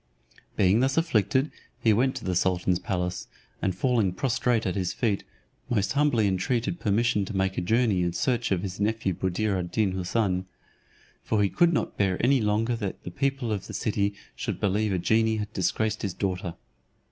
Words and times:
Being 0.55 0.79
thus 0.79 0.97
afflicted, 0.97 1.51
he 1.79 1.93
went 1.93 2.15
to 2.15 2.25
the 2.25 2.33
sultan's 2.33 2.79
palace, 2.79 3.27
and 3.61 3.75
falling 3.75 4.13
prostrate 4.13 4.65
at 4.65 4.73
his 4.73 4.93
feet, 4.93 5.23
most 5.69 5.91
humbly 5.91 6.25
intreated 6.25 6.79
permission 6.79 7.23
to 7.25 7.37
make 7.37 7.55
a 7.55 7.61
journey 7.61 8.01
in 8.01 8.11
search 8.11 8.51
of 8.51 8.63
his 8.63 8.79
nephew 8.79 9.13
Buddir 9.13 9.59
ad 9.59 9.69
Deen 9.71 9.93
Houssun. 9.93 10.45
For 11.23 11.43
he 11.43 11.49
could 11.49 11.71
not 11.71 11.97
bear 11.97 12.17
any 12.19 12.41
longer 12.41 12.75
that 12.77 13.03
the 13.03 13.11
people 13.11 13.51
of 13.51 13.67
the 13.67 13.75
city 13.75 14.15
should 14.35 14.59
believe 14.59 14.91
a 14.91 14.97
genie 14.97 15.37
had 15.37 15.53
disgraced 15.53 16.01
his 16.01 16.15
daughter. 16.15 16.55